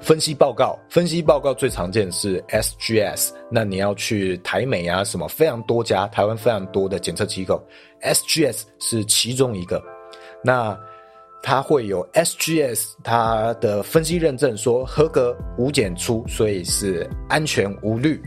[0.00, 7.62] 分析报告，分析报告最常见是 SGS，那你要去台美啊什么非常多家，台湾非常多的检测机构
[8.00, 9.78] ，SGS 是其中一个，
[10.42, 10.74] 那。
[11.46, 18.18] 它会有 SGS，它的分析认证说合格无检出，所以是安全无虑。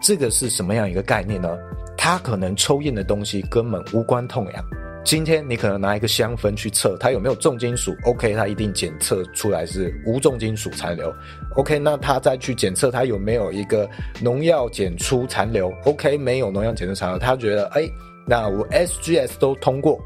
[0.00, 1.58] 这个是什么样一个概念呢？
[1.96, 4.64] 它可能抽验的东西根本无关痛痒。
[5.04, 11.12] 今天你可能拿一个香氛去测它有没有重金属，OK，它一定检测出来是无重金属残留。
[11.56, 17.90] OK，那它再去检测它有没有一个农药检出残留，OK，没有农药检出残留，他觉得哎，
[18.24, 20.00] 那我 SGS 都通过。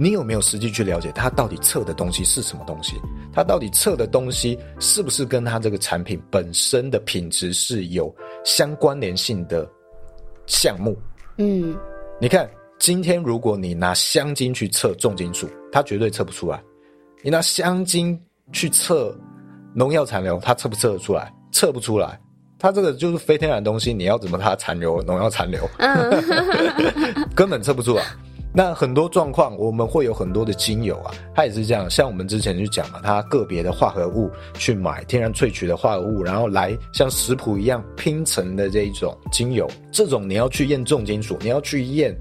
[0.00, 2.94] 你有没有实际去了解它到底测的东西是什么东西？
[3.32, 8.14] 它到底测的东西是不是跟它这个产品本身的品质是有
[8.44, 9.68] 相关联性的
[10.46, 10.96] 项目？
[11.36, 11.76] 嗯，
[12.20, 12.48] 你看，
[12.78, 16.58] 今天如果你拿香精去测重金属，它绝对测不出来；
[17.22, 18.16] 你拿香精
[18.52, 19.16] 去测
[19.74, 21.32] 农药残留，它测不测得出来？
[21.50, 22.18] 测不出来。
[22.56, 25.68] 它这个就是非天然的东西，你要怎么它残留农药残留？
[27.34, 28.04] 根本测不出来。
[28.58, 31.88] 那很多状况，我们会有很多的精油啊，它也是这样。
[31.88, 42.12] 像我们之前就讲了，它个别的化合物去买天然萃取的化合物，然后来像食谱一样拼成的这一种精油，这种你要去验重金属，你要去验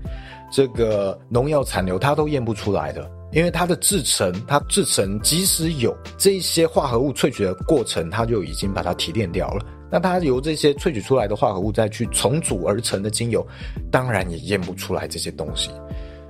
[0.52, 9.66] 这个农药残留，它都验不出来的，因为它的制成，它制成即使有这些化合物萃取的过程，它就已经把它提炼掉了。
[9.90, 13.44] 那它由这些萃取出来的化合物再去重组而成的精油，
[13.90, 15.72] 当然也验不出来这些东西。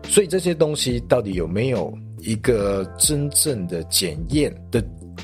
[0.03, 4.83] 所以这些东西到底有没有一个真正的检验的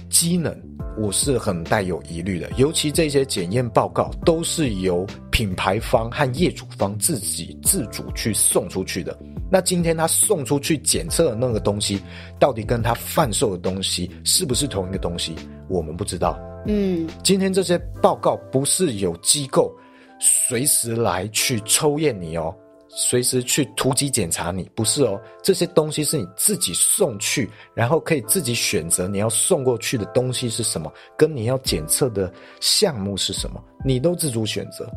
[0.10, 0.56] 机能，
[0.98, 2.50] 我是很带有疑虑的。
[2.58, 9.18] 尤其这些检验报告都是由品牌方和业主方自己自主去送出去的。
[9.52, 12.02] 那今天他送出去检测的那个东西，
[12.40, 15.36] 到底跟他贩售的东西是不是同一个东西，
[15.70, 16.40] 我们不知道。
[16.66, 19.72] 嗯，今天这些报告不是有机构
[20.20, 22.56] 随时来去抽验你哦，
[22.96, 25.20] 随时去突击检查你，不是哦。
[25.42, 32.32] 这些东西是你自己送去，然后可以自己选择你要送过去的东西是什么，跟你要检测的
[32.62, 34.88] 项目是什么，你都自主选择。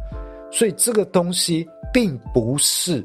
[0.52, 3.04] 所以这个东西并不是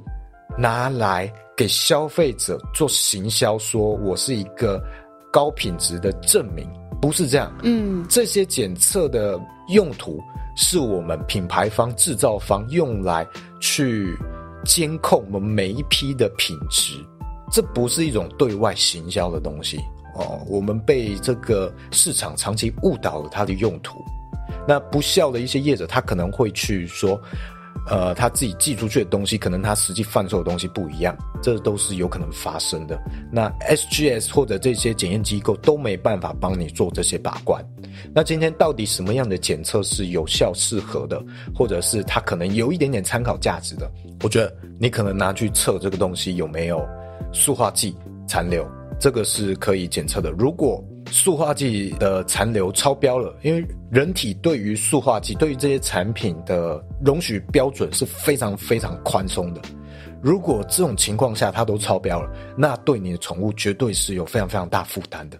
[0.57, 4.83] 拿来给消费者做行销，说我是一个
[5.31, 6.69] 高品质的证明。
[7.01, 9.39] 不是这样，嗯，这些检测的
[9.69, 10.19] 用途
[10.55, 13.27] 是我们品牌方、制造方用来
[13.59, 14.15] 去
[14.63, 16.93] 监控我们每一批的品质，
[17.51, 19.77] 这不是一种对外行销的东西
[20.15, 20.39] 哦。
[20.47, 24.03] 我们被这个市场长期误导了它的用途，
[24.67, 27.19] 那不笑的一些业者，他可能会去说。
[27.87, 32.99] 呃，他自己寄出去的东西，可能他实际贩售的东西不一样，这都是有可能发生的。
[33.31, 37.63] 那 SGS 或者这些检验机构都没办法帮你做这些把关。
[38.13, 41.21] 那今天到底什么样的检测是有效、适合的，
[41.55, 43.89] 或者是它可能有一点点参考价值的？
[44.23, 46.87] 我觉得你可能拿去测这个东西有没有
[47.33, 47.95] 塑化剂
[48.27, 48.65] 残留，
[48.99, 50.29] 这个是可以检测的。
[50.31, 59.61] 如果塑化剂的残留超标了，因为人体对于塑化剂、对于这些产品的容许标准是非常非常宽松的。
[60.21, 65.37] 如果这种情况下它都超标了，那对你的宠物绝对是有非常非常大负担的。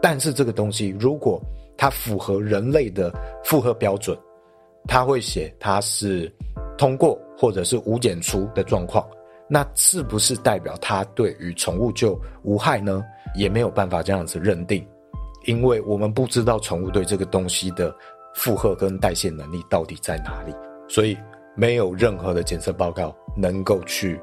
[0.00, 1.42] 但是这个东西如果
[1.76, 3.12] 它符合人类的
[3.44, 4.16] 负荷标准，
[4.86, 6.32] 它会写它是
[6.76, 9.06] 通过或者是无检出的状况，
[9.48, 13.04] 那是不是代表它对于宠物就无害呢？
[13.34, 14.86] 也没有办法这样子认定。
[15.44, 17.94] 因为我们不知道宠物对这个东西的
[18.34, 20.54] 负荷跟代谢能力到底在哪里，
[20.88, 21.16] 所以
[21.56, 24.20] 没有任何的检测报告能够去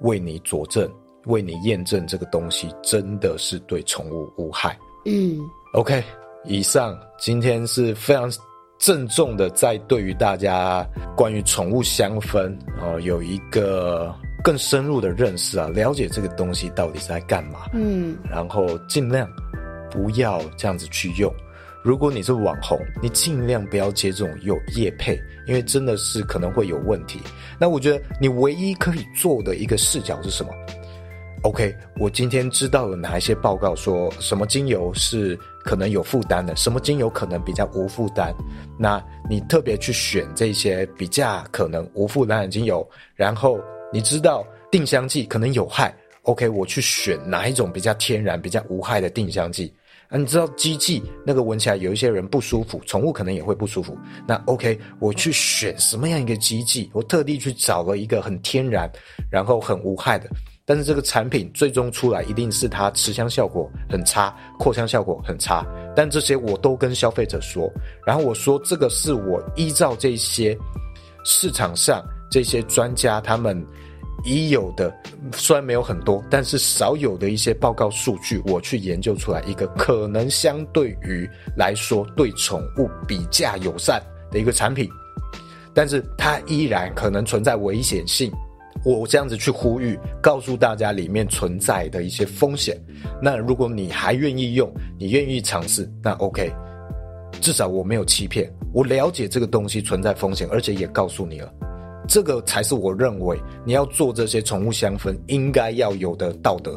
[0.00, 0.90] 为你佐证、
[1.26, 4.76] 为你验证这个东西真的是对宠物无害。
[5.06, 5.38] 嗯
[5.74, 6.02] ，OK，
[6.44, 8.30] 以上今天是非常
[8.78, 10.86] 郑重的，在对于大家
[11.16, 17.60] 关于宠物香氛哦有一个更深入的认识啊，了解这个东西到底是在干嘛。
[17.72, 19.28] 嗯，然后尽量。
[19.94, 21.32] 不要这样子去用。
[21.84, 25.16] 如果你是网红，你尽量不要接这种有业配，
[25.46, 27.20] 因为真的是可能会有问题。
[27.60, 30.50] 那我觉得你唯一可以做的一个视角是什么
[31.42, 38.34] ？OK，我今天知道了哪一些报告说什么精油是可能有负担的，什么精油可能比较无负担。
[38.78, 43.60] 那你特别去选这些比较可能无负担的精油，然后
[43.92, 49.70] 你知道定香剂可能有害，OK，我去选哪一种比较天然、比较无害的定香剂。
[50.08, 53.96] 啊，你知道机剂那个闻起来有一些人不舒服，宠物可能也会不舒服。
[54.26, 56.90] 那 OK，我去选什么样一个机剂？
[56.92, 58.90] 我特地去找了一个很天然，
[59.30, 60.28] 然后很无害的。
[60.66, 65.66] 但是这个产品最终出来一定是它持香效果很差，扩香效果很差。
[65.96, 67.70] 但这些我都跟消费者说，
[68.06, 70.56] 然后我说这个是我依照这些
[71.24, 73.66] 市场上这些专家他们。
[74.24, 74.94] 已有的
[75.32, 84.88] 虽然没有很多，但是少有的一些报告数据，我去研究出来一个可能相对于来说对宠物比较友善的一个产品，
[85.74, 88.32] 但是它依然可能存在危险性。
[88.84, 92.78] 我这样子去呼吁，告诉大家里面存在的一些风险。
[93.22, 96.52] 那如果你还愿意用，你愿意尝试，那 OK，
[97.40, 101.50] 至少我没有欺骗，我了解这个东西存在风险，而且也告诉你了。
[102.06, 106.74] 这个才是我认为你要做这些宠物香氛应该要有的道德。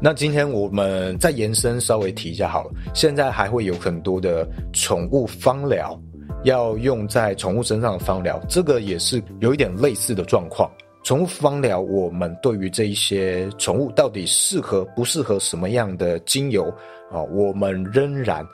[0.00, 2.70] 那今天我们再延伸稍微提一下好了。
[2.94, 5.96] 现在还会有很多的宠物芳疗
[6.44, 10.68] 要用在宠物身上的芳疗，这个也是有一点类似的状况。
[11.04, 16.64] 宠物芳疗，我们对于这一些宠物到底适合不适合什么样的精油
[17.10, 18.44] 啊，我们仍然。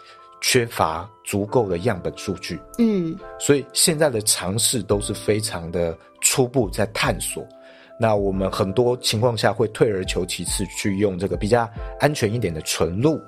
[0.41, 7.47] 缺乏足够的样本数据，嗯，所以现在的尝试都是非常的初步，在探索。
[8.01, 11.69] 那我们很多情况下会退而求其次，去用这个比较
[11.99, 13.21] 安全一点的纯露，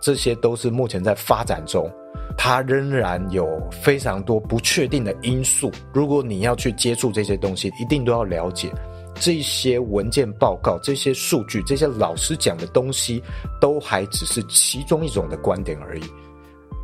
[0.00, 1.90] 这些都是目前在发展中，
[2.36, 5.70] 它仍然有非常多不确定的因素。
[5.92, 8.72] 如果你要去接触这些东西，一定都要了解。
[9.16, 13.22] 这些文件报告、这些数据、这些老师讲的东西，
[13.60, 16.02] 都还只是其中一种的观点而已，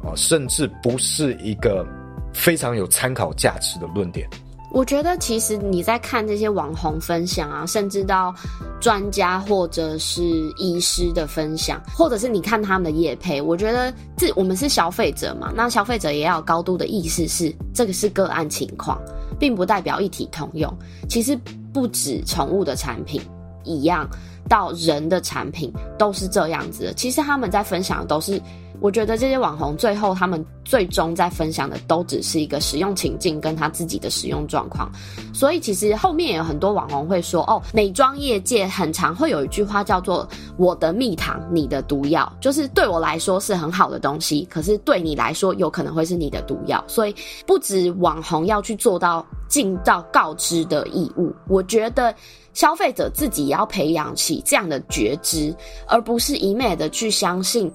[0.02, 1.86] 啊，甚至不是一个
[2.32, 4.28] 非常有参考价值的论点。
[4.72, 8.32] 我觉得其实你在看这些网红分享啊，甚至到
[8.80, 10.22] 专家或者是
[10.58, 18.96] 医师的分享，或者是你看他们的业配，我觉得这我们是消费者嘛，那消费者也要高度的意识是，是这个是个案情况，
[19.40, 20.72] 并不代表一体通用。
[21.08, 21.36] 其实
[21.72, 23.20] 不止宠物的产品
[23.64, 24.08] 一样，
[24.48, 26.94] 到人的产品都是这样子的。
[26.94, 28.40] 其实他们在分享的都是。
[28.80, 34.90] 我觉得这些网红最后他们最终在分享的都只是一个使用情境跟他自己的使用状况，
[35.34, 40.26] 所以其实后面也有很多网红会说哦，美妆业界很常会有一句话叫做
[40.56, 46.82] “我的蜜糖，你的毒药”，就是对我来说是很好的东西，可是对你来说有可能会是你的毒药。
[46.86, 47.14] 所以
[47.46, 52.14] 不止网红要去做到尽到告知的义务，我觉得
[52.54, 55.54] 消费者自己也要培养起这样的觉知，
[55.86, 57.70] 而不是一昧的去相信，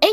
[0.00, 0.08] 哎。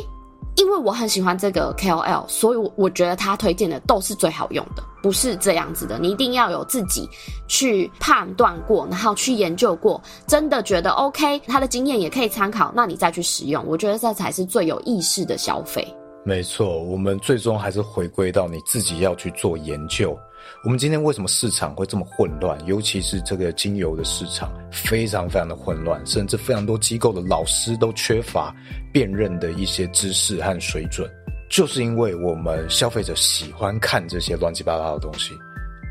[0.57, 5.99] 因为我很喜欢这个 KOL，所以我觉得他推荐的都是最好用的，不是这样子的。
[5.99, 7.07] 你一定要有自己
[7.47, 13.63] 去判断过，然后去研究过，真的觉得 OK，他的经验也可以参考，那你再去使用。
[13.67, 15.87] 我觉得这才是最有意识的消费。
[16.23, 20.17] 没错，我们最终还是回归到你自己要去做研究。
[20.63, 22.57] 我们今天为什么市场会这么混乱？
[22.65, 28.55] 尤其是这个精油的市场非常非常的混乱，甚至非常多机构的老师都缺乏
[28.91, 31.09] 辨认的一些知识和水准，
[31.49, 35.33] 就是因为我们消费者喜欢看这些乱七八糟的东西，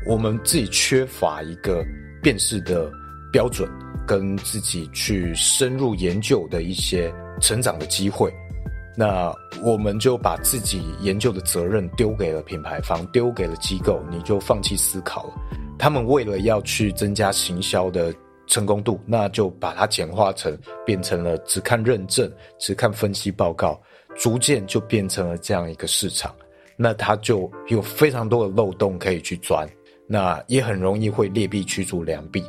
[0.05, 1.83] 我们自己缺乏一个
[2.21, 2.91] 辨识的
[3.31, 3.69] 标准，
[4.05, 8.31] 跟自己去深入研究的一些成长的机会。
[8.99, 9.31] 那
[9.61, 15.33] 我们就把自己研究的责任丢给了品牌方，丢给了机构，你就放弃思考了。
[15.77, 18.11] 他们为了要去增加行销的
[18.47, 22.27] 成功度，那就把它简化成变成了只看认证、
[22.57, 23.79] 只看分析报告，
[24.15, 26.33] 逐渐就变成了这样一个市场。
[26.75, 29.69] 那它就有非常多的漏洞可以去钻，
[30.07, 32.43] 那也很容易会劣币驱逐良币。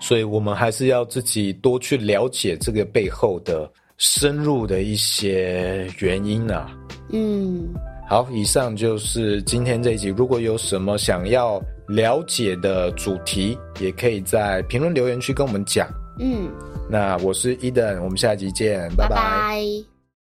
[0.00, 3.70] 所以我们还是要自己多去了解这个背后的。
[4.00, 6.76] 深入的一些原因呢、啊？
[7.10, 7.68] 嗯，
[8.08, 10.08] 好，以上就是今天这一集。
[10.08, 15.86] 如果有什么想要了解的主题，也可以在评论留言区跟我们讲。
[16.18, 16.48] 嗯，
[16.88, 19.08] 那我是 Eden，我们下集见，拜拜。
[19.08, 19.99] 拜拜。